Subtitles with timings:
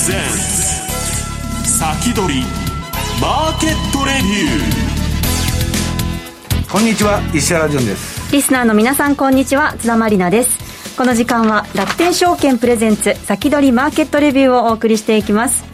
[0.00, 0.14] 先
[2.14, 2.40] 取り
[3.20, 6.72] マーケットレビュー。
[6.72, 8.32] こんにちは石原潤です。
[8.32, 9.74] リスナーの皆さんこんにちは。
[9.78, 10.96] 津田まりなです。
[10.96, 15.64] この時間は楽天証券プレゼンツ先取りマーケットレビューをお送りしていきます。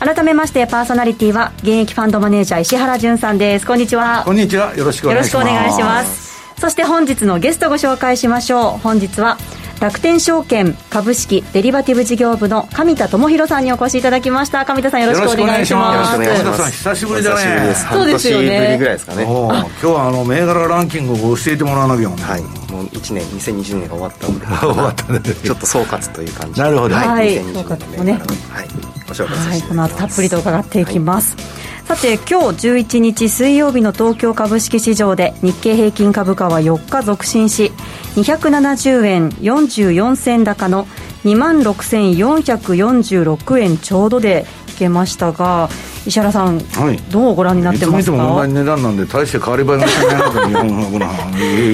[0.00, 3.66] 改めましてパーソナリティは現役ファンドマネージャー石原潤さんです。
[3.68, 4.24] こんにちは。
[4.24, 6.58] こんにちはよろしくお願いします。
[6.60, 8.78] そして本日のゲストご紹介しましょう。
[8.78, 9.38] 本日は
[9.80, 14.66] 楽天証券株式デリバティブ事業部の上田智博さんにお越しいただきました。
[14.66, 16.18] 上田さんよろしくお願いします。
[16.18, 17.74] 上田さん久しぶりだね。
[17.74, 18.76] そうですよね。
[18.78, 19.22] ぐらいですかね。
[19.22, 22.42] 今日はあの銘柄ランキングを教えてもらわなきゃはい。
[22.70, 24.46] もう1年2020年が終わったので。
[24.46, 26.94] 終わったねちょっと総括という感じなるほど。
[26.94, 28.68] はい、総括もねはい
[29.08, 29.28] ご紹介させてい。
[29.28, 37.72] ただきます、はい、この後たっぷりと伺っていきます、はいさて今日11日水曜日の東京株式市場で日経平均株価は4日続伸し
[38.14, 40.86] 270円44銭高の
[41.24, 45.68] 2万6446円ちょうどでいけましたが
[46.06, 48.04] 石原さん、はい、どうご覧になってますか？
[48.04, 50.06] いつ見ても同じ値段なんで大して変わり映えのしない。
[50.16, 50.82] なと日本の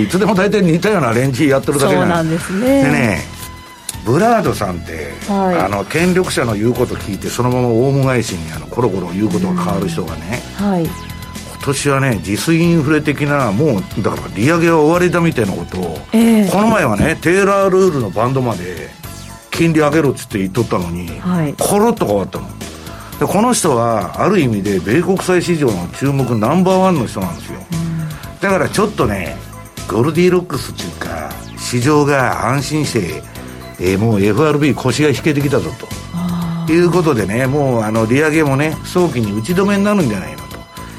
[0.02, 2.84] いつでも大体似たようなレンジやってるだけなんですね。
[2.84, 3.35] でね
[4.06, 10.92] ブラードさんって、はい、あの権力者の言うこと聞いてそのままオウム返しにあのコロコロ言うことが変わる人がね、はい、今
[11.64, 18.88] 年はね自炊インフレ的なもうだから利上げは終わりだみたいなことを、えー、この前はねテーラールールのバンドまで
[19.50, 22.48] 金利上げろっつって言っとったのに、はい、コロッと変わったの。
[23.18, 27.58] でこの人はある意味で米国債市場の注目ナンバーワンの人なんですよ、
[28.42, 29.36] だからちょっとね
[29.88, 33.35] ゴルディロックスっていうか市場が安心して
[33.80, 35.86] えー、もう FRB 腰が引けてきたぞと。
[36.72, 40.56] いうことでねもうあの利上げもね早期に打ち止めになるんじゃないのと。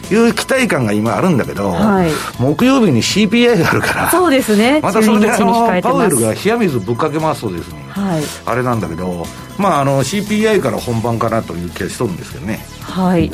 [0.10, 4.80] いう期待感が今あるんだけど、はい、木曜日に CPI があるからそうですね。
[4.82, 9.26] またそれであのパウエルが冷や水ぶっかけますとですね、はい、あれなんだけど
[9.58, 12.66] まああの CPI から本番かなという気がしとるんですけどね。
[12.82, 13.30] はい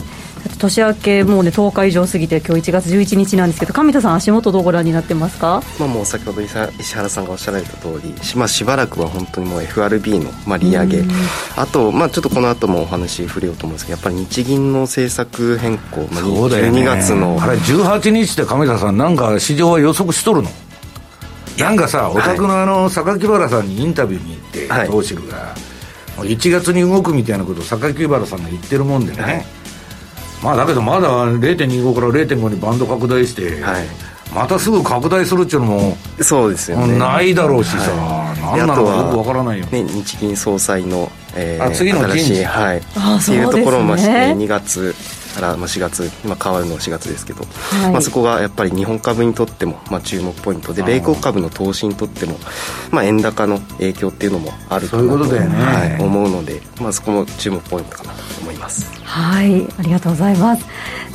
[0.64, 6.56] 年明けもうね10日以上過ぎて今日1月11日なんですけど上田さん足元どうご覧になってますか、まあ、もう先ほど石
[6.96, 11.04] 原さんがおっしゃられた通り、まあ、しばらくは本当にもう FRB の、まあ、利上げ。
[11.58, 17.38] あと、まあ、ちょっとこの後もお話触れようと思うんですけどやっぱり日銀の政策変更、まあ、12月の。
[17.42, 20.50] あれ18日って上田さんなんか市場は予測しとるの？
[21.60, 25.56] なんかさお宅のあの榊原さんにインタビューに行って、はい、東芝が。
[26.16, 29.46] 1月に動くみたいなことを榊原さんが言ってるもんでね、はい
[30.44, 33.86] まあだけどまだ0.25から0.5にバンド拡大して、はい、
[34.36, 36.98] またすぐ拡大するっていうのもそうですよね。
[36.98, 42.78] ないだろうしさ、はい、何なのかよくわからないよ、ね、日銀総裁の、えー、あ次の新しはい。
[42.78, 42.82] っ
[43.26, 44.94] ていうところもして2月
[45.34, 52.38] から4月今変わるのは4月ですけど、はい、まあ、そこがやっぱり日本株にとってもまあ注目ポイントで米国株の投資にとっても
[52.92, 58.34] まあ円高の影響っていうのもあるかなと、ね、はい、思うので、まあ、そこも注目ポイントかなと。
[58.43, 58.90] 思います。
[59.04, 60.66] はいありがとうございます。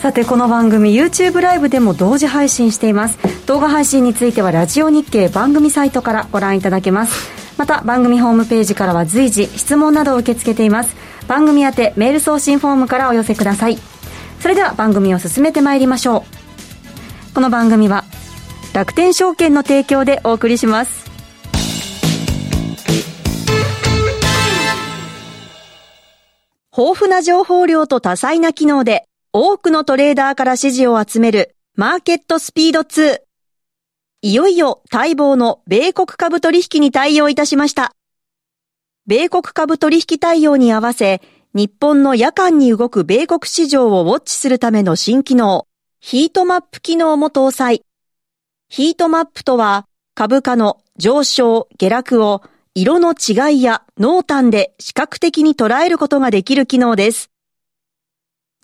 [0.00, 3.18] さてこの番組 YouTube ライブでも同時配信しています。
[3.46, 7.30] 動画配信についてはラジオ日経番組サイトからご覧いただけます。
[7.56, 10.94] また番組ホームページからは随時質問などを受け付けています。
[11.26, 13.78] 番組宛てメール送信フォームからお寄せください。
[14.40, 16.24] それでは番組を進めてまいりましょ
[17.32, 17.34] う。
[17.34, 18.04] この番組は
[18.72, 21.07] 楽天証券の提供でお送りします。
[26.80, 33.18] 豊富な情報量と多彩な機能で多くのトレーダーから支持を集めるマーケットスピード2。
[34.22, 37.96] いよいよ待望の米国株取引に対応いたしました。
[39.08, 41.20] 米国株取引対応に合わせ、
[41.52, 45.66] 日本の夜間に動く米国市場をウォッチするための新機能、
[45.98, 47.82] ヒートマップ機能も搭載。
[48.68, 52.42] ヒートマップとは、株価の上昇、下落を
[52.80, 57.28] 色の違いや濃淡で視覚的に捉えることができる機能です。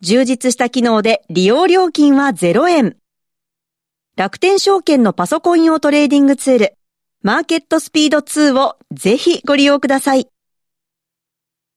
[0.03, 2.97] 充実した機能で利用料金は0円。
[4.17, 6.77] 楽天証券のパソコン用トレーディングツール、
[7.23, 10.29] マーケットスピード2をぜひご利用ください。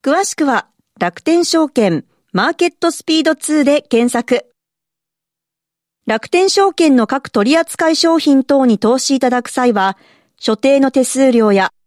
[0.04, 0.68] 詳しくは
[1.00, 4.46] 楽天証券マーケットスピード2で検索。
[6.06, 9.98] 楽天証券の各取扱商品等に投資いただく際は、
[10.40, 11.72] 所定の手数料や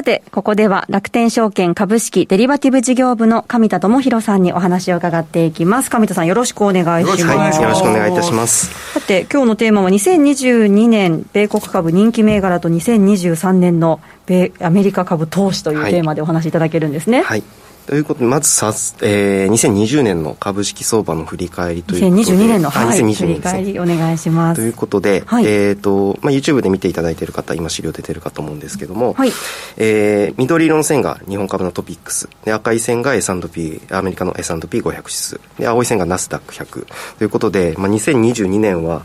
[0.00, 5.90] さて、ここでは楽天証券株式デリバティブ事業部の上田智博さんにお話を伺っていきます。
[5.90, 7.60] 上田さんよろしくお願いします。
[7.60, 8.72] よろしくお願いいたします。
[8.94, 17.18] さて、今日のテーマは2022年米国株人気銘柄と2023年の米アメリカ株投資というテーマでお話しいただけるんですね。
[17.18, 18.68] はい、はいということで、まずさ、
[19.02, 22.32] えー、2020年の株式相場の振り返りということで。
[22.36, 24.60] 2022年の、はい、2022年、振り返りお願いします。
[24.60, 29.32] ということで、はい、えっ、ー、と、まあ、YouTube で見ていただいている方、今資料出てるかと思うんですけども、はい、
[29.76, 36.86] えー、緑色の線が日本株のトピックス、で赤い線が S&P、アメリカの S&P500 指数、で青い線がナスダック100
[37.18, 39.04] ということで、まあ、2022年は、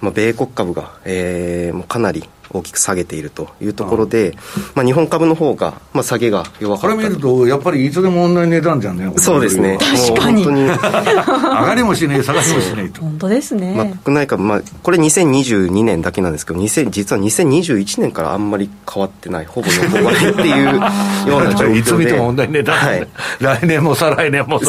[0.00, 4.34] まあ、米国株が、えー、もうかなり大きく下げているというところで、
[4.74, 10.44] まあ、日本株の方が、まあ、下げが弱かったこれ見ると、やっぱりいつでも同じ値段じゃんね、そうですね、確かに。
[10.44, 13.02] 上がりもしねえ、下がりもしねえと。
[13.02, 16.82] 本当ですね、まあ、国内株、まあ、これ2022年だけなんですけど、実
[17.14, 21.78] は2021年からあんまり変わってない、ほぼ横ばいっていうような状況で。
[21.78, 23.08] いつ見ても同じ値段、はい、
[23.38, 24.60] 来年も再来年も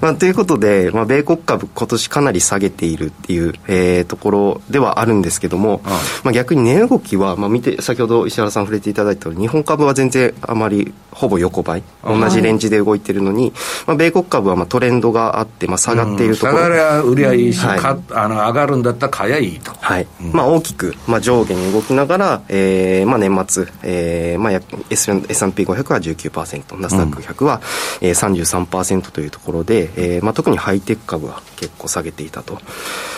[0.00, 5.80] まあ、ということで、まあ、米国株、今年かなり下げているっていう、えー、ところではあるんですけども、
[6.22, 13.52] まあ、逆に値動きは、まあ、見て、先ほど石原さん触れていただいたように、日本株は全然あまりほぼ横ばい、同じレンジで動いてるのに、
[13.86, 17.78] まあ、米国株はまあトレンドがあって、まあ、下がっているところ、うん、下がりゃ売りゃいいし、はい、
[18.10, 20.06] あの上がるんだったら買やいいと、はい。
[20.32, 24.52] まあ、大きく、まあ、上下に動きながら、えーまあ、年末、えーまあ、
[24.90, 27.60] S&P500 は19%、ナスダック100は、
[28.02, 28.08] うん。
[28.08, 32.58] えー、33%というところで、えーまあ、特にハイテク株は結構下げていたと。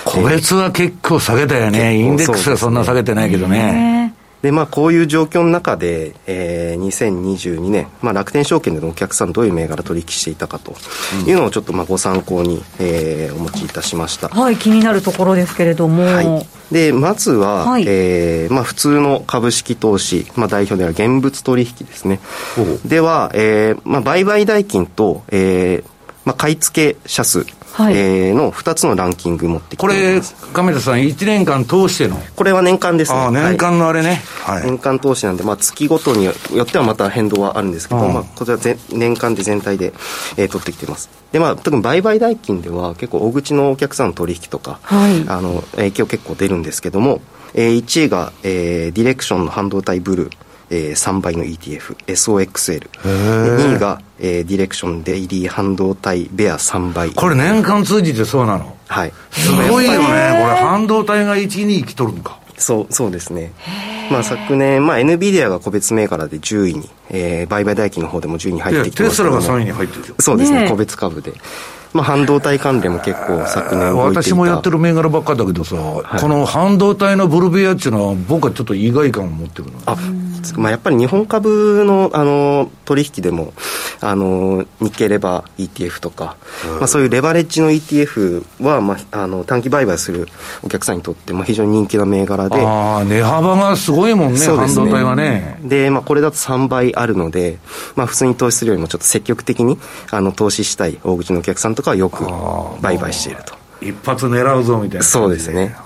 [0.04, 3.96] 個別は結構下げたよね、インデックスはそんな下げてないけどね。
[4.46, 10.74] でまあ、こういう状況の中で、えー、2022年、まあ、楽天証券でのお客さんどういう銘柄取引していたかと
[11.26, 14.28] いうのをちょっとまあご参考に、えー、お持ちいたしました。
[14.28, 22.20] はい気になるところですけれども、はい、でまずは、はい、えー、まあ、普通の株式投資、まあ、代表では現物取引ですね。
[22.84, 25.95] では、えーまあ、売買代金と、えー
[26.26, 30.20] まあ、買い付け者数はい、えー、の2つのランキング持ってきてこれ、
[30.54, 32.16] 亀田さん、1年間通しての？
[32.34, 33.30] これは年間ですね。
[33.30, 34.22] 年間のあれね。
[34.44, 39.92] はい、年間通しなんで、まあ、月ごとによってはまた変動はあるんですけど、まあ、こちらぜ年間で全体で、
[40.38, 41.10] えー、取ってきてます。
[41.32, 47.20] で、まあ、特に売買代金では結構大口のお客さんの取引とか、はい、あの影響結構出るんですけども、
[47.52, 50.45] えー、1位が、えー、ディレクションの半導体ブルー。
[50.70, 52.88] えー、3倍の ETF、SOXL。
[52.90, 57.10] 2位が、えー、ディレクションデイリー半導体ベア3倍。
[57.10, 58.76] これ年間通じてそうなの？
[58.88, 59.12] はい。
[59.30, 59.98] すごいよね。
[59.98, 60.12] これ
[60.56, 62.38] 半導体が1位に生きとるのか。
[62.58, 63.52] そう、そうですね。
[64.10, 71.32] まあ昨年、まあ NVIDIA が個別銘柄で10位に、えー、売買代金の方でも10位に入ってきてますテスラが3位に入ってるそうですね、個別株で。
[71.92, 79.96] まあ、半導体関連も結構昨年動いてい私もやってる銘柄ばっかだけどさ、はい、この半導体のブルベアっていうのは僕はちょっと意外感を持ってるのあ、
[80.56, 83.52] まあ、やっぱり日本株のあの取引でも
[84.00, 86.36] あの日経レバー ETF とか、
[86.78, 90.28] まあ、そういうレバレッジの ETF は、まあ、あの短期売買する
[90.62, 92.56] お客さんにとっても非常に人気な銘柄で。
[92.56, 94.46] 値幅がすごいもんねね。
[94.46, 95.58] 半導体はね。
[95.62, 97.58] で、まあ、これだと3倍あるので、
[97.94, 99.78] まあ、普通に投資するよりもちょっと積極的に
[100.10, 102.24] あの投資したい大口のお客さんとかはよく
[102.80, 103.54] 売買していると。
[103.80, 105.76] 一発狙うぞみたいなそうですね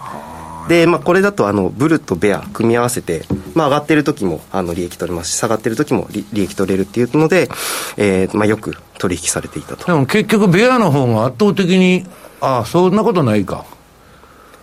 [0.71, 3.25] で、まあ、これだとあのブルとベア組み合わせて、
[3.55, 7.49] まあ、上がってる時もあの利益取れますし下がってる時も利益取れるっていうので、
[7.97, 9.85] えーまあ、よく取引されていたと。
[9.85, 12.07] でも結局ベアの方が圧倒的に
[12.41, 13.65] ああそんなことないか。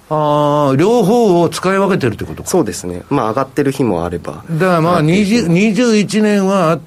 [0.10, 2.48] ああ両方を使い分けてるってことか。
[2.48, 3.04] そうですね。
[3.10, 4.46] まあ上がってる日もあれば。
[4.50, 6.80] だからまあ21年は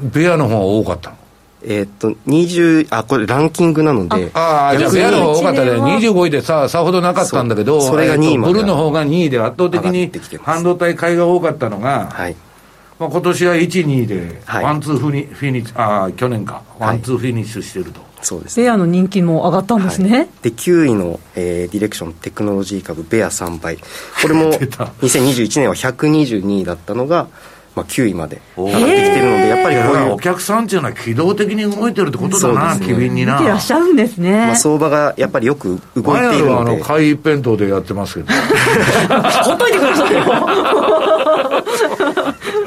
[0.00, 1.16] ベアの方が多かったの
[1.64, 4.30] えー、っと、20、あ、これランキングなので。
[4.34, 8.54] ああ、じゃあ、ベアの方が多かったで、25位でさ、さほどなかったんだけど、それが2位まで。
[8.54, 10.10] ブルの方が2位で圧倒的に
[10.42, 12.36] 半導体買いが多かったのが、はい。
[12.98, 18.00] まあ、今年は1、2位で、ワンツーフィニフィニッシュ、ああ、去年か、ワンツーフィニッシュしてると。
[18.22, 20.16] そうです、ね、ベアの人気も上がったんですね。
[20.16, 23.76] はい、で、9位の、えー、ディレクションテクノロジー株、ベア3倍。
[23.76, 24.52] これも、
[25.02, 27.26] 2021年は122位だったのが、
[27.74, 33.38] まあ、9位まで上がってきてるので、やっぱりこういうお客さんっていうのは機動的に動いてるってことだな、機敏にな。
[33.38, 34.32] 見てらっしゃるんですね。
[34.32, 36.72] まあ、相場がやっぱりよく動いているので。
[36.72, 38.26] あの、買い一辺倒でやってますけど。
[39.44, 40.22] ほっといてくださいよ。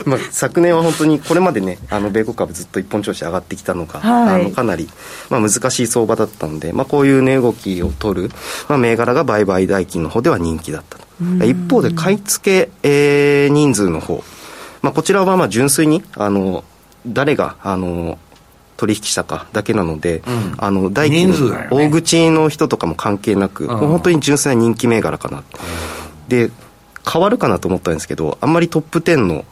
[0.05, 4.87] まあ、昨年は本当にこれまでねあの米国株ずっと一本調子上がってきたのが、はい、あのかなり、
[5.31, 8.29] まあ、難しい相場だったので、まあ、こういう値動きを取る、
[8.69, 11.05] まあ、銘柄が売買代金の方では人気だったと
[11.45, 14.23] 一方で買い付け、えー、人数の方
[14.85, 16.63] まあ、こちらはまあ純粋にあの
[17.07, 18.19] 誰があの
[18.77, 25.43] 取引したかだけなので、うん、あの大金、ね、大口の人とかも関係なく、うん、本当に純粋な人気銘柄かな、うん、
[26.29, 26.51] で
[27.03, 29.43] 変わるかなと思ったんですけどあんまりトップ10の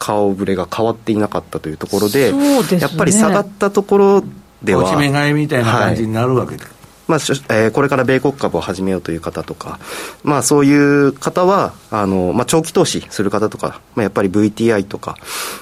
[0.00, 4.24] 顔ぶれが変わっていなかったというところで、ね、やっぱり下がったところ
[4.64, 6.79] では落ち目買いみたいな感じになるわけで、はい
[7.10, 9.80] まあえー、これから米国株を始めようという方とか、
[10.22, 15.16] まあ、そういう方はあの、まあ、長期投資する方とか、まあ、やっぱり VTI とか、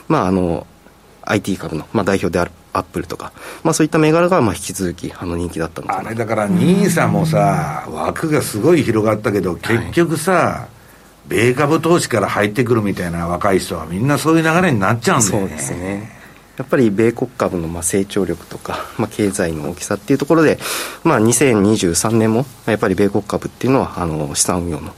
[0.09, 0.67] まあ、あの
[1.23, 3.33] IT 株の、まあ、代表であるアップルとか、
[3.65, 10.69] まあ、そういった銘柄がまあ引き続きあの人気だったのかあれだから NISA もさ、枠がすごい広がったけど、結局さ、は
[11.27, 15.41] い、米株投資から入ってくるみたいな若い人は、みんなそういう流れになっちゃうんだよね。
[15.41, 16.18] そうですね
[16.59, 20.59] やっぱり米国株のまあ成長力とか、まあ、経済の大きさっていうところで、
[21.05, 24.93] まあ、2023年もやっぱり米国株っていうのはあの資産運用の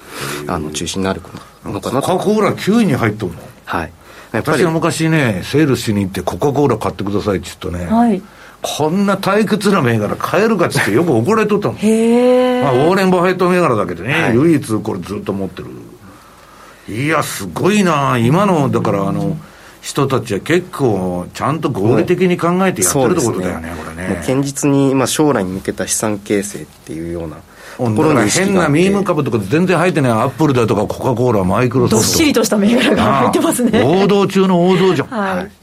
[0.49, 1.21] あの中心になる
[1.65, 2.17] のかなと。
[2.17, 3.41] コカ・コーラ9位に入っとるの？
[3.67, 3.93] はい。
[4.33, 8.23] 私は昔ね、セールしに行って、コカ・コーラ買ってくださいって言うとね、はい、
[8.63, 11.75] こんな退屈な銘柄買えるかっつってよく怒られとったの。
[11.75, 15.71] へまあ、ウォーレン・バフェット銘柄だけどね、はい、唯一これずっと持ってる。
[16.89, 18.19] いや、すごいな。
[18.19, 19.37] 今の、だからあの、
[19.81, 23.77] 人たちは結構ちゃんと合理的に考えてやってるってことだよね、ね。
[23.77, 24.23] これね。
[24.27, 27.39] 堅実に、まあ、将来に向けた資産形成っていうような
[27.79, 32.09] 変なミーム株とか全然入ってないアップルだとかコカ・コーラマイクロソフト。
[32.09, 33.83] どっしりとした銘柄が入ってますね。
[33.83, 35.60] 王道中の王道じゃん、はい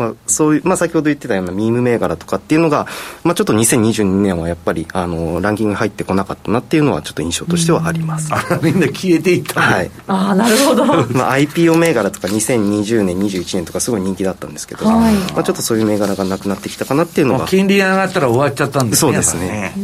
[0.00, 2.86] まあ、そういう、まあ、先ほど言ってたようなミーム銘柄とかっていうのが、
[3.22, 9.90] まあ、ちょっと2022年はやっぱりあのランキング入ってこなかったなっていうのはちょっと印象としてはあります、あらみんな消えていったはい。
[10.06, 19.74] ああなるほど、 まあ、IPO 銘柄とか2020年21年とかすごい人気だったんですけど、はい、まあ、ちょっとそういう銘柄がなくなってきたかなっていうのが金利上がったら終わっちゃったんですねそうですね、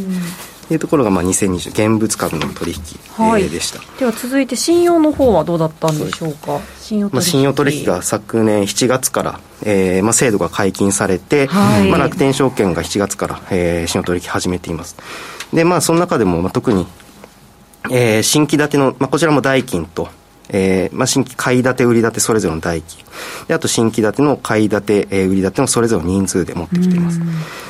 [0.69, 2.81] というところがまあ2020現物株の取引、
[3.15, 3.81] はい、でした。
[3.99, 6.61] では続いて信用の方はどうだったんでしょうか？
[6.81, 14.97] 信用取引,、まあ、信用取引が昨年7月から、えーまあ、制度が解禁されて、はい、まあ、楽天証券が7月から、えー、信用取引始めています。
[15.53, 16.87] でまあその中でも、まあ、特に、
[17.91, 20.09] えー、新規建ての、まあ、こちらも代金と
[20.49, 23.05] えーまあ、新規買い立て、売り立て、それぞれの代金。
[23.49, 27.21] で、あと新規建ての買い立て、えー、売り立てのそれぞれの人数で持ってきています。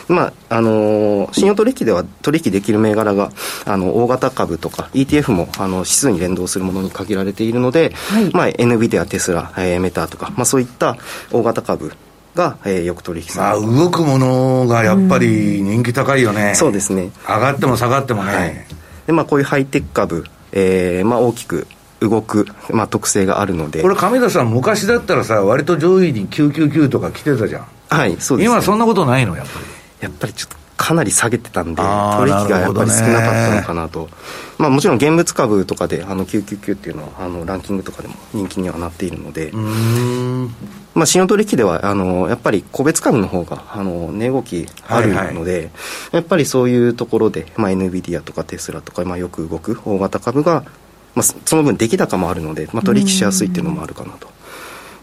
[0.09, 3.33] まあ、あのー、信用取引では取引できる銘柄が、
[3.65, 10.97] あの、大型株とか ETF も、あの、指数に連動するものに限られているので、はい、まあ、NVIDIA、テスラ、えー、メタとか、まあ、そういった
[11.33, 11.93] 大型株
[12.35, 16.55] が、えー、よく取引されまあ、動くものがやっぱり人気高いよね。
[16.55, 17.11] そうですね。
[17.27, 18.35] 上がっても下がってもね。
[18.35, 18.67] はい、
[19.07, 21.67] で、まあ、こういうハイテク株、えー、まあ、大きく
[22.01, 23.83] 動く、まあ、特性があるので。
[23.83, 27.67] これ亀田さん昔だったらさ割と上位に999とか来てたじゃん。
[27.89, 29.67] はいそうです、ね、今そんなことないのやっぱり。
[30.01, 34.09] やっぱりちょっとかなり下げてたんで取引がやっぱり少なかったのかなと、
[34.59, 39.53] まあ、もちろん現物株とかであの999っていうのはあのランキングとかでも人気にはなっているので。
[40.95, 45.71] まあ、信用取引ではあのやっぱり個別株の方があの値動きあるので、はいはい、
[46.13, 50.65] やっぱりそういうところで、まあ、NVIDIA とかテスラとか、まあ、よく動く大型株が
[51.17, 54.29] まあ、その分出来高もあるので、まあ、取引しやすいっていうのもあるかなと。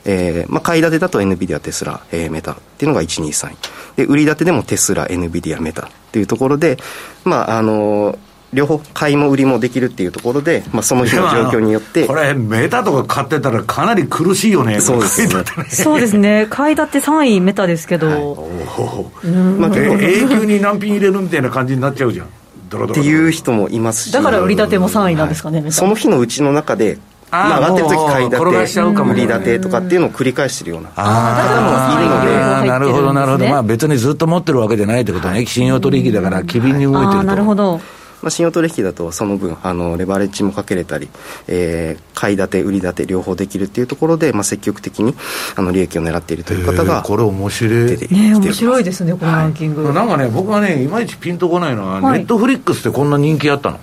[0.05, 3.55] えーまあ、買い立てだと NVIDIA、テスラ、えー、メタっていうのが123位
[3.95, 6.77] で売り立てでもテスラ、NVIDIA、メタっていうところで、
[7.23, 8.17] まああのー、
[8.51, 14.81] 両方買いも売りもできるっていうところで、まあ、その日の状況によって これメタとか買ってたらかなり苦しいよね。
[14.81, 15.43] そうですね。
[15.69, 16.47] そうですね。
[16.49, 22.27] 買い立て3位メタですけど、はい、まあ、永久に難品入れるみたいな感じになっちゃうじゃん
[22.85, 24.13] っていう人もいますし。
[24.13, 26.97] だから売り立ても3位なんですかね、はい、その日のうちの中で
[27.33, 28.45] まあ、上がってる時買い立て
[29.01, 30.89] 売り立てとかっていうのを繰り返してるような。
[30.89, 31.01] 方
[31.61, 33.47] もいるのでなるほどなるほど。
[33.47, 37.81] まあ別にずっと持ってるわけじゃないってことね、はい、信用取引だから機敏に動いてると、なるほど
[38.23, 41.09] まあ、信用取引だとその分あのレバレッジもかけれたり、
[41.47, 45.13] えー、買い立て売り立て両方できるっていうところで、まあ、積極的に
[45.57, 47.97] あの利益を狙っているという方がこれ面白い。
[48.09, 53.79] ね面白いですねこのランキング、はい、なんかね僕はねいまいちピンとこないのは、はい、ネットフリックスってこんな人気あったの。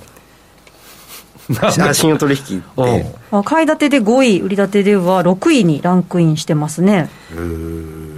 [1.92, 7.10] 信用取引で買い立てで5位売り立てでは6位にランクインしてますね。
[7.34, 8.10] へえ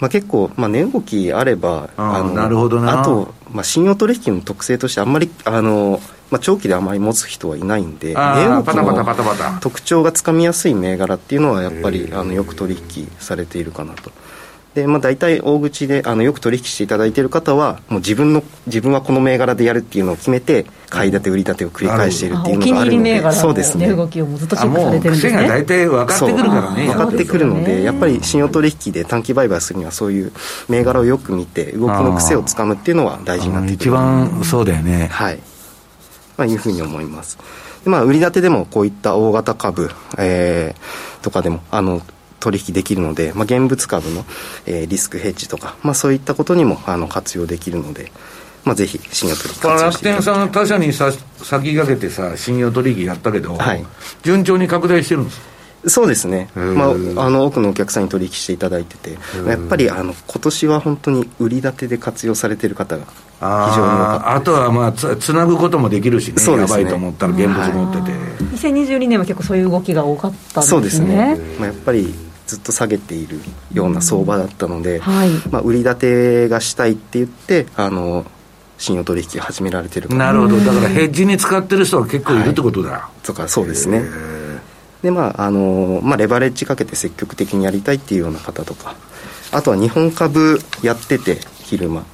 [0.00, 14.10] まあ、結構、まあ、値動きあればあのなるほどあと、まあ、信用取引の特性としてあんまりあの、まあ、長期であまり持つ人はいないんで値動きの特徴がつかみやすい銘柄っていうのはやっぱりあのよく取引されているかなと。
[14.74, 23.88] で、まあ、大体大口であのよく取引していただいている方はもう自分の自分はこの銘柄でやるっていうのを決めて買い立て売り立てを繰り返しているっていうのがあるのでそうですね。
[23.88, 25.32] 動きをずっとチェックされてるんですね。
[25.42, 28.22] が大体分かってくるからね分かってくるのでやっぱり。
[28.22, 30.32] 信用取引で短期売買するにはそういう
[30.68, 33.76] 銘柄をよく見て動きの癖をつかむっていうのは大事になってくる。
[33.76, 35.08] 一番そうだよね。
[35.10, 35.38] はい。
[36.36, 37.38] まあいうふうに思います。
[37.84, 42.00] まあ、売り立てでもこういった大型株、えー、とかでもあの
[42.44, 44.26] 取引できるので、まあ、現物株の、
[44.66, 48.12] えー、リスクヘッジとか、まあ、そういったことにもあの活用できるので、
[48.64, 53.84] まあ、ぜひ信用取引楽天さん他社にさ先駆けてさ信用取引やったけど、はい、
[54.22, 55.54] 順調に拡大してるんです
[55.86, 63.10] そうですね、まあ、あの多くのお客さんに取引していただいてて、やっぱりあの今年は本当に売り立てで活用されてる方が非
[63.40, 66.84] 常に多かったあとはまあつつなぐこともできるしね、そうですね。
[66.84, 68.20] やばいと思ったら現物持ってて、はい、
[68.54, 70.62] 2022年は結構そういう動きが多かったんですね。
[70.62, 71.38] そうですね。
[71.58, 72.14] まあ、やっぱり
[72.46, 73.40] ずっと下げている
[73.72, 75.30] ような相場だったので、はい。
[75.50, 78.26] まあ、売り立てがしたいって言ってあの
[78.78, 80.58] 信用取引始められてるなるほど。
[80.58, 84.02] だからヘッジに使ってる人は結構いるってことだ、はい、とかそうですね。
[85.02, 88.94] でまああのまあ、レバレッジかけて積極的にやりたいっていうような方とか
[89.52, 92.04] あとは日本株やってて昼間。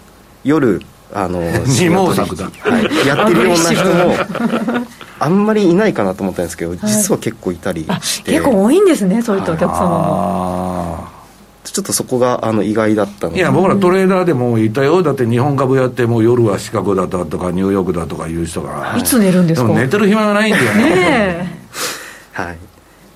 [0.42, 0.80] 夜
[1.12, 4.86] あの二毛作だ、はい、やってるような人も
[5.20, 11.20] あんまりいないかなと思ったんですけど、実は結構いたりして、結構多いんですねそういったお客様も。
[11.62, 15.02] ちょっとそこがあの意外だったのいや僕らトレーダーでもいたよ。
[15.02, 18.96] だって日本株やっても夜はシカゴだとかニューヨークだとかいう人が。
[18.98, 19.68] いつ寝るんですか？
[19.68, 21.60] 寝てる暇がないんだよね。
[22.32, 22.58] はい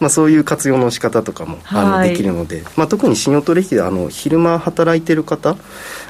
[0.05, 5.57] まあ、そういう活用の仕方とかもあのできるので、まあ、特に信用取引であの昼間働いてる方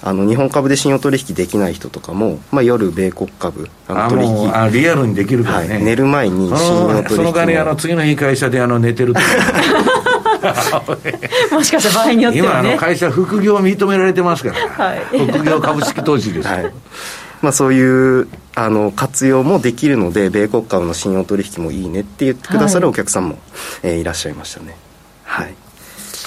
[0.03, 9.21] あの日本株で信用取引できない人とかも、まあ、夜米国株あの取引あリアルにできるからね、はい、寝る前に信用取引その代わりあの次の日会社であの寝てると
[11.55, 16.73] もしかしたら場合によっては、ね、今あの会社副業認められてますから、はい、副業株式投資です、はい
[17.45, 17.83] まあ、そうい
[18.23, 23.41] うあの活用もできるので米国株の信用取引もいいねって言ってくださるお客さんも、はい、
[23.83, 24.75] えー、いらっしゃいましたね。
[25.25, 25.55] はい。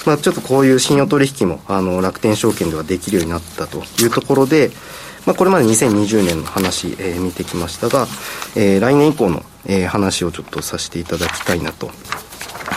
[0.06, 4.70] まあ、ちょっとこういう信用取引もあの楽天証券ではできるようになったというところで、
[5.26, 8.06] まあ、これまで2020年の話、えー、見てきましたが、
[8.54, 11.90] えー、来年以降の、えー、話をちょっとさせていただきたいなと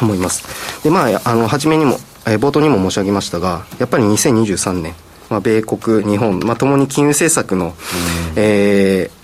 [0.02, 0.82] 思います。
[0.84, 4.96] でまああの初めにも、えー、冒頭にも申し上げましたがやっぱり2023年
[5.32, 7.74] まあ、米国、日本、まあ、ともに金融政策の、うん、
[8.36, 9.22] えー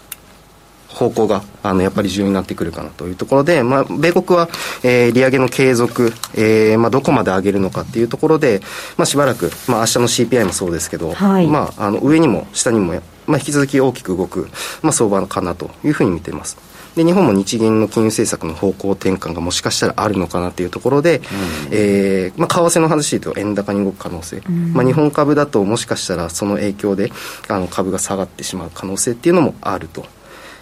[0.97, 4.49] 方向があのやっぱり重要になってくるかなというところで、まあ、米国は、
[4.83, 8.61] えー、利上げの継続、えーまあ、どこまで上げるのかっていうところで、
[8.97, 14.49] まあ、しばらく、まあ明日の CPI もそうですけど、はい、まあ、あの上にも下にも、まあ、引き続き大きく動く、
[14.81, 16.57] まあ、相場かなというふうに見ています。
[16.97, 21.23] で日本も日銀の金融政策の方向転換がもしかしたらあるのかなというところで、うん、
[21.71, 27.11] えー、まあ、為替の話で言うと円高に動く可能性、うん、まあ、日本株だともしかしたらその影響で
[27.47, 30.05] あの株が下がってしまう可能性っていうのもあると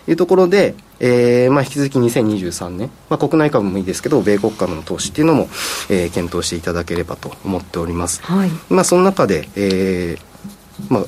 [0.08, 5.48] いうところで、えーまあ、引き続き2023年、まあ、国内株もいいですけど米国株の投資っていうのも、
[5.89, 11.06] えー、検討していただければと思っております、はい、まあ、その中で、えーまあ、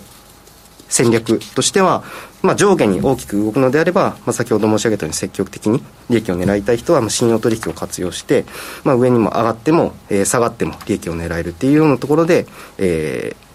[0.89, 2.03] 戦略としては、
[2.47, 8.45] まあ、上下に大きく動くのであれば、まあ、先ほど申し上げたように積極的に利益を狙いたい人は、まあ、信用取引を活用して、
[8.85, 13.47] まあ、上にも上がっても、えー、下がっても利益を狙えるっていうようなところで、えー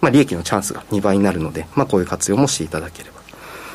[0.00, 3.20] まあ、利益のチャンスが2倍になるので、まあ、こういう活用もしていただければ。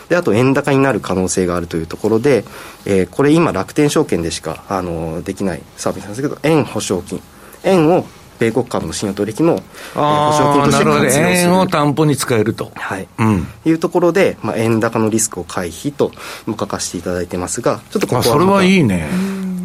[0.10, 2.44] であと円高になる可能性があるというところで、
[2.86, 7.24] えー、これ今楽天証券でしかあのできないサービスなんですけど円保証金
[7.64, 8.06] 円を
[8.40, 11.26] 米国株の信用取引の、えー、保証金として活用する。
[11.26, 13.08] 円を担保に使えると、はい。
[13.18, 16.12] うん、いうところで、まあ、円高のリスクを回避と
[16.46, 19.08] も書かせていただいてますがちょっとここはそれはいいね。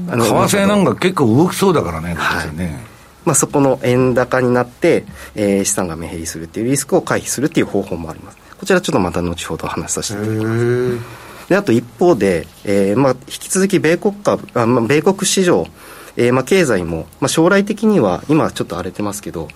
[0.08, 2.78] 為替なんか結構動きそうだからね、はい、ね。
[3.24, 5.04] まあ、そこの円高になって、
[5.34, 8.38] えー、資産が目減りするっていうリスクを回避するっていう方法もあります。
[8.58, 10.98] こちらちょっとまた後ほど話させていただきます。
[11.48, 15.66] であと一方で、えーまあ、引き続き米国株あ、まあ、米国市場
[16.20, 19.48] えー、まあ経済も、まあ、将来的には今ちょっと荒れてますけど、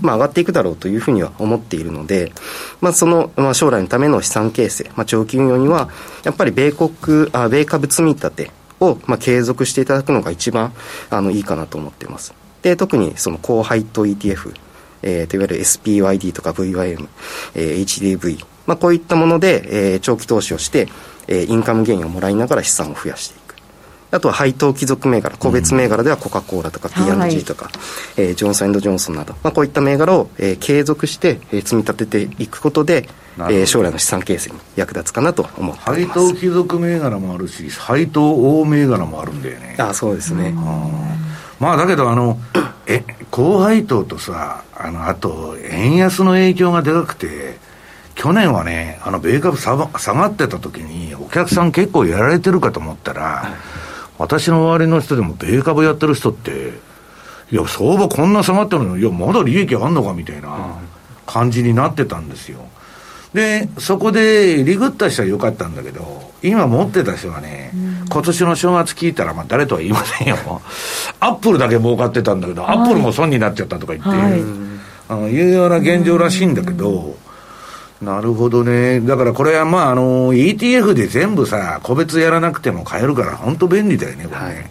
[0.00, 2.32] まあ、上がっていくだろうというふうには思っているので、
[2.80, 5.90] まあ、その、まあ、将来のための資産形成、まあ、長期運用には
[6.22, 10.72] やっぱり米国あ米株積み立てを、まあ、継続していただくのが一番
[11.10, 14.54] あのいいかなと思っていますで特にその高配当 ETF
[15.04, 17.08] えー、といわゆる SPYD とか VYM、
[17.56, 20.86] えー、HDV、まあ、こういったもので、えー、長期投資をして、
[21.26, 23.41] えー、インカムゲインをもらいながら資産を増やしていく。
[24.12, 27.74] あとは配当貴族銘柄、個別銘柄ではコカ・コーラとか P&G とか、はい、
[28.18, 39.76] えー、ジョンソンジョンソンなど、まあ、こういった銘柄を、えー、継続して、えー、積み立てていくことで、えー、将来の資産形成に役立つかなと思って配当貴族銘柄もあるし、配当大銘柄もあるんだよね。
[39.78, 40.54] あそうですね。
[41.58, 42.38] まあだけど、あの、
[42.86, 47.56] え、高配当とさ、あの、あと、円安の影響がでかくて、
[48.14, 53.54] 去年はね、あの、米株下がってた時に、お客さん結構やられてるかと思ったら、
[54.22, 56.74] 私の周りの人でも米株やってる人って、
[57.50, 60.78] いや、相場こんな下がってるのに、いや、まだ利益あんのかみたいな
[61.26, 62.60] 感じになってたんですよ。
[63.34, 70.36] で、そこでリグった人は良かったんだけど、今持ってた人はね、うん、今年の正月聞いたら、まあ誰とは言いませんよ。
[71.18, 74.42] アップルだけ儲かってたんだけど、はい、アップルも損になっちゃったとか言って、はい、
[75.08, 77.16] あのいうような現状らしいんだけど、
[78.02, 79.00] なるほどね。
[79.00, 84.46] だからこれはまあ、あの、ETF で全部さ、個別やらなくても買えるから、本当便利だよね、これね。
[84.46, 84.70] はい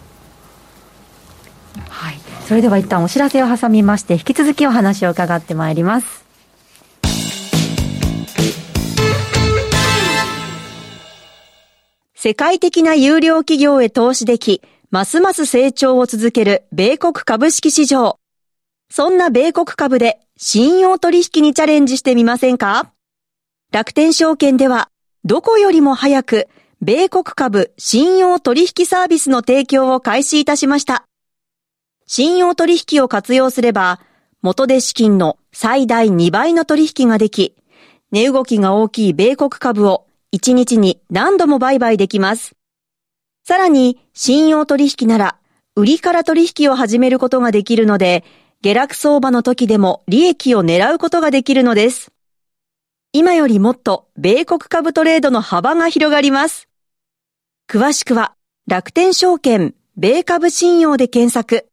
[1.88, 2.18] はい。
[2.46, 6.22] それでは一旦お知らせを挟みまして、引き続きお話を伺ってまいります。
[12.14, 18.18] 世界的な有料企業へ投資でき、ますます成長を続ける米国株式市場。
[18.90, 22.92] そんな米国株で信用取引にチャレンジしてみませんか？
[23.72, 24.90] 楽天証券では、
[25.24, 26.46] どこよりも早く、
[26.82, 31.06] 米国株信用取引サービスの提供を開始いたしました。
[32.06, 33.98] 信用取引を活用すれば、
[34.42, 37.56] 元で資金の最大2倍の取引ができ、
[38.10, 40.06] 値動きが大きい米国株を
[40.36, 42.54] 1日に何度も売買できます。
[43.42, 45.38] さらに、信用取引なら、
[45.76, 48.22] 売りから取引を始めることができるので、
[48.60, 52.12] 下落相場の時でも利益を狙うことができるのです。
[53.14, 56.70] 今よりもっと米国株トレードの幅が広がります。
[57.68, 58.34] 詳しくは、
[58.66, 61.68] 楽天証券、米株信用で検索。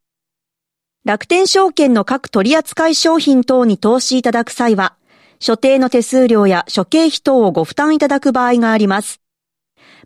[1.05, 4.97] 楽天証券の各取扱い商品等に投資いただく際は、
[5.39, 9.21] 所定の手数料や諸経費等をご負担いただく場合があります。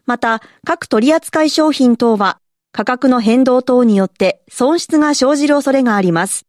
[0.06, 2.38] また、各取扱い商品等は、
[2.72, 6.46] 価格の変動等によって損失が生じる恐れがあります。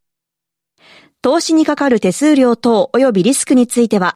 [1.23, 4.15] 投資にかかる手数料等及びリスクについては、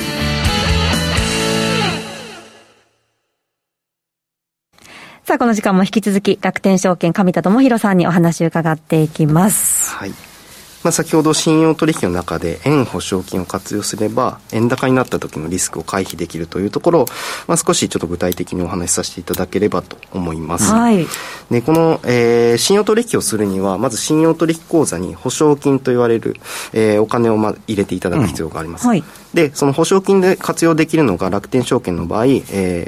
[5.31, 9.93] さあ、この時間も引き続き、楽天証券上田智弘さんにお話を伺っていきます。
[9.93, 10.09] はい。
[10.09, 17.05] まあ、先ほど信用取引の中で円保証金を活用すれば円高になった時のリスクを回避できるというところを、
[17.47, 20.69] まあ、少しちょっと具体的にお話しさせていただければと思います。
[20.73, 21.07] はい、
[21.49, 26.35] でこの、えー、信用取引をするにはまず信用取引口座に保証金と言われる、
[26.73, 28.83] えー、お金をま入れていただく必要があります。
[28.83, 32.29] うんはい、でその保証金で活用できるのが楽天証券の場合、え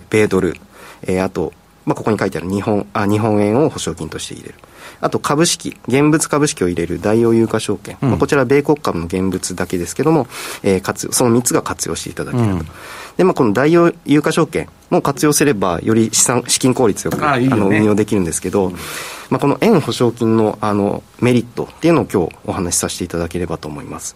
[0.01, 0.57] ー、米ドル、
[1.03, 1.53] えー、あと
[1.85, 4.55] まあ、ここに書いてある日本あ日本円を保証金として入れる。
[5.01, 10.27] あと株式、現物株式を入れる大王有価証券、うん、まあ、こちら米国株の現物だけですけども、
[10.63, 12.49] えー、活用その3つが活用していただけると。
[12.51, 12.59] うん、
[13.17, 18.73] で、まあ、この大王有価証券も活用すれば、より資産、資金効率よくあ、ね、の運用できるんですけど、うん、
[19.29, 24.15] まあ、この円保証金のあのメリットっていうのを今日お話しさせていただければと思います。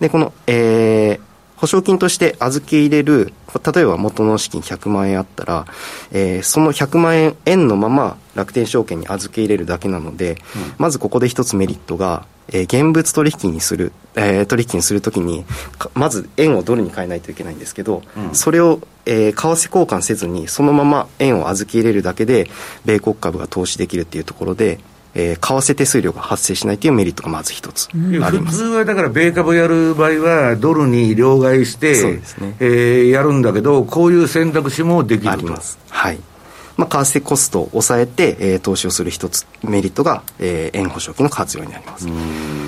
[0.00, 1.33] で、この、えー、
[1.64, 3.32] 保証金として預け入れる、
[3.74, 5.64] 例えば元の資金100万円あったら、
[6.12, 10.36] えー、その100万円円のまま楽天証券に預け入れるだけなので、うん、
[10.76, 15.46] まずここで一つメリットが、えー、現物取引にする、えー、取引にするときに、
[15.94, 22.50] まず円をドルに変えないといけないんですけど、うん、それを、えー、為替交換せずに、そのまま円を預け入れるだけで、
[22.84, 24.80] 米国株が投資できるっていうところで、
[25.14, 35.30] えー、為替手数料が発生しないというメリットがまず一つあります、普通はだから米株やる場合はドルに両替してそうですね、えー、やるんだけどこういう選択肢もできると。
[35.30, 35.78] あります。
[35.88, 36.18] はい
[36.76, 42.06] まあ、為替コストを抑えて、えー、投資をする一つメリットが、えー、円保証金の活用になります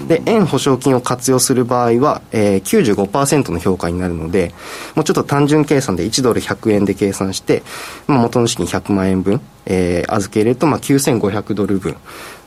[0.09, 4.55] で円保証金を活用する場合は、えー、95%の評価になるので
[4.95, 7.63] もうちょっと単純計算で1ドル100円で計算して、
[8.07, 11.97] まあ、元の資金100万円分、えー、預け入れると、まあ、9500ドル分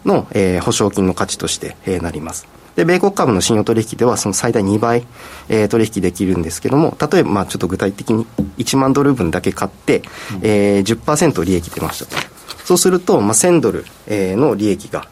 [0.06, 2.59] の、えー、保証金の価値として、えー、なります。
[2.80, 5.06] で、米国株の信用取引ではその最大2倍、
[5.50, 8.26] えー、取引できるんですけども、例えば、まあちょっと具体的に
[8.58, 10.06] 1万ドル分だけ買って、うん、
[10.44, 12.16] えー、10%利益出ましたと。
[12.64, 15.10] そうすると、まあ1000ドル、えー、の利益が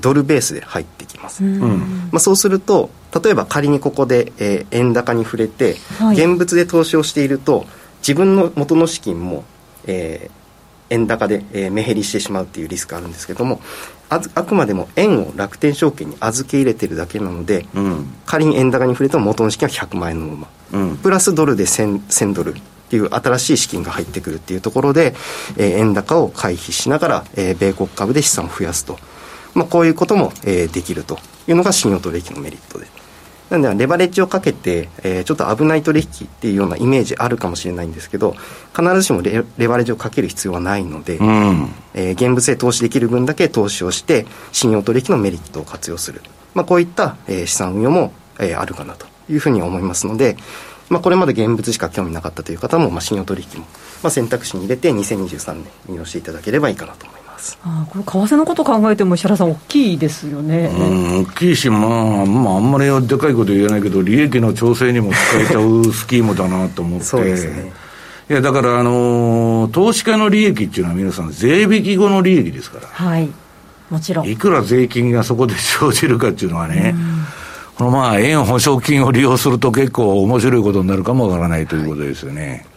[0.00, 1.44] ドルベースで入ってきます。
[1.44, 2.90] うん、まあそうすると、
[3.22, 7.64] 例えば仮にここで、えー、円高に触れて、はい、現物で投資をしていると、
[7.98, 9.44] 自分の元の資金も、
[9.86, 10.43] えー、
[10.90, 13.60] 円高で、えー、目減りしてしまうっていうリスクがあるんですけども
[14.10, 25.14] ああくまでも円を楽天証券に預け入れてるだけなので、うん、仮に円高に触れても元の資金は100万円のまま、うん、プラスドルで 1000, 1000ドルっていう新しい資金が入ってくるっていうところで、
[25.56, 28.98] えー、円高を回避しながら、えー、米国株で資産を増やすと、
[29.54, 31.18] まあ、こういうことも、えー、できると
[31.48, 32.86] いうのが信用取引のメリットで。
[32.86, 33.03] す
[33.62, 38.34] なのでレバレッジをかけて、えー、ちょっと危ない取引っていうようなイメージあるかもしれないんですけど
[38.76, 46.20] 必ずしもレレバレッジをかける必要はないので、うん、えー、現物で投資できる分だけ投資をして信用取引のメリットを活用する、
[46.54, 50.36] まあ、こういった、えー、資産運用も、えー、あるかなというふうに思いますので、
[50.88, 53.66] まあ、これまで現物しか興味なかったという方も、まあ、信用取引も、
[54.02, 57.58] まあ、選択肢に入れて2023年運用していただければいいかなとます。
[57.62, 60.66] あこれ為替のこと考えても石原さん大きいですよね。
[60.66, 61.80] うん大きいし、まあ、
[62.26, 67.04] まああんまりでかいこと言えないけど利益の調整にも使えちゃうスキームだなと思って。
[67.04, 67.72] そうですね。
[68.30, 72.86] いやだからあのー、投資家の利益っていうのは皆さん税引き後の利益ですから。
[72.86, 73.30] はい。
[73.90, 74.28] もちろん。
[74.28, 76.94] いくら税金がそこで生じるかっていうのはね、
[77.76, 82.73] このまあ円保証金を利用すると結構面白いことになるかもわからないということですよね、はい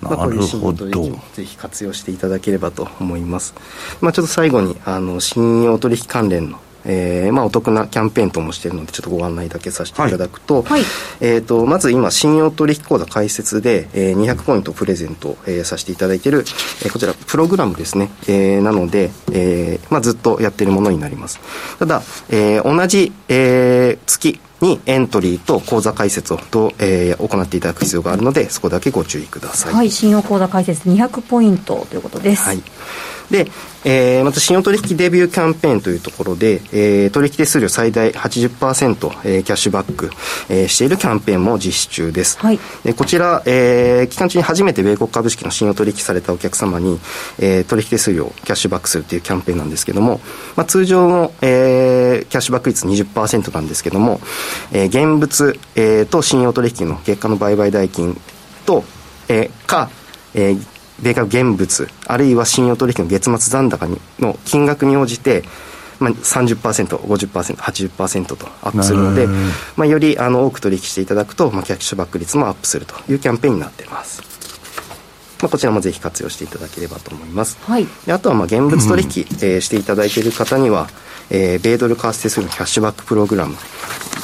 [0.00, 3.54] まあ、こういう信用取引ぜひ活用していただければと思います。
[4.00, 10.82] まあ、ちょっと最後にあの信用取引関連のえーまあ、お得なキャンペーンともしているのでちょっとご案内だけさせていただくとはい、
[11.20, 21.40] えーと、まず今信用取引口座開設で、えー、200ポイントプレゼント、えー、させていただいている、えー、こちらプログラムですね、えー、なので、えーまあ、ずっとやっているものになります。
[21.78, 29.74] ただ、えー、同じ、えー、月にエントリーと口座開設をと、えー、行っていただく必要があるのでそこだけご注意ください。
[29.74, 32.42] はい、信用口座開設200ポイントということです。
[32.42, 32.62] はい。
[33.30, 33.46] で、
[33.84, 40.10] えー、また信用取引デビューキャンペーンというところで、えー、取引手数料最大80%、えー、キャッシュバック、
[40.48, 42.38] えー、しているキャンペーンも実施中です。
[42.38, 46.98] はい、でこちら、えー、期間中に初めて米国株式の信用取引されたお客様に、
[47.38, 50.20] えー、取引手数料キャッシュバックするというキャンペーンなんですけども、
[50.56, 54.20] まあ、通常の、えー、キャッシュバック率20%なんですけども、
[54.72, 58.18] えー、現物、えー、と信用取引の月間の売買代金
[58.66, 58.84] と、
[59.28, 59.90] えー、か、
[60.34, 60.66] えー、
[61.02, 65.44] 米株現物あるいは信用取引の月末残高にの金額に応じて、
[66.00, 69.26] まあ、30%、50%、80%とアップするので、
[69.76, 74.22] まあ、よりあの多く取引していただくと、まあ、キャッシュバック率もアップするというキャンペーンになっています。
[75.40, 77.58] まあ、こちらもぜひ活用していただければと思います。
[77.62, 79.08] はい、あとはまあ現物取引、
[79.40, 80.88] えー、していただいている方には、
[81.30, 83.54] えー、米ドル為替手数料キャッシュバックプログラム、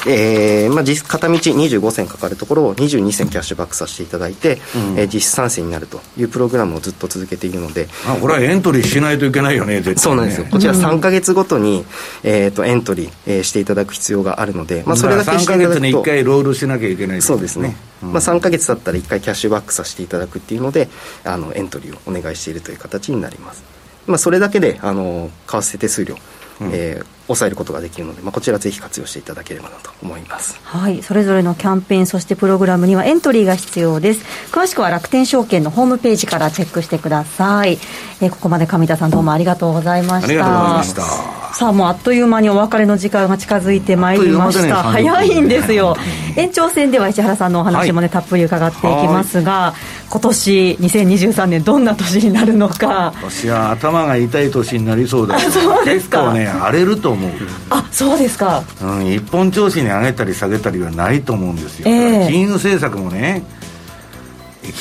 [0.07, 7.87] えーまあ、実片道25銭かかるところを22銭キャッシュバックさせていただいて、うん、えー、実質3銭になるというプログラムをずっと続けているので。
[8.07, 9.95] あこれはエントリーしないといけないよねね。
[9.95, 10.47] そうなんですよ。
[10.49, 11.85] こちら3か月ごとに、
[12.23, 20.89] えーと、エントリー、えー、していただく必要があるので、まあ、それだけしていただくと3か月に1回ロールしなきゃいけない、ね、そうですね、うん、まあ、3か月だったら1回キャッシュバックさせていただくっていうので
[21.23, 23.63] あのエントリーをお願いしているという形になります、
[24.07, 26.15] まあ、それだけであの為替手数料
[26.61, 30.59] うん、えー、抑えることができるので、まあ、こちらぜひ活用していただければなと思います。
[30.63, 31.01] はい。
[31.01, 34.25] それぞれのキャンペーンそしてプログラムにはエントリーが必要です。
[34.51, 37.79] 詳しくは楽天証券のホームページからチェックしてください、
[38.21, 40.27] えー、ここまで上田さんどうもありがとうございました。
[40.27, 41.45] ありがとうございました。
[41.55, 45.95] さあもうあっという間にお別れの時間が近づいてまいりました、早いんですよ。
[46.35, 49.73] 延長戦では石原さんのお話もね、はい、たっぷり伺っていきますが
[50.09, 53.13] 今年2023年どんな年になるのか。
[53.21, 55.39] 私は頭が痛い年になりそうだ。
[55.49, 56.23] そうですか。
[56.23, 57.31] 結構ね荒れると思う
[57.69, 63.43] あそうですか、うん、一本調子に上げたり下げたりはないと思うんですよ、えー、金融政策もね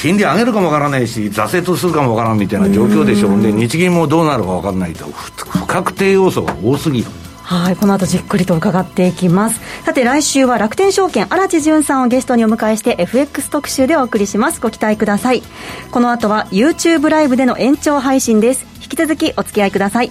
[0.00, 7.10] 金利上げるかもわからないし挫折するかもわからんみたいな状況でしょうで日銀もどうなるかわからないと不確定要素が多すぎる
[7.44, 9.60] はい、この後じっくりと伺っていきます。
[9.84, 14.62] さて来週は楽天証券荒地潤さんをゲストにお迎えして FX 特集でお送りします。
[14.62, 15.42] ご期待ください。
[15.90, 18.66] この後は YouTube ライブでの延長配信です。
[18.82, 20.10] 引き続きお付き合いください。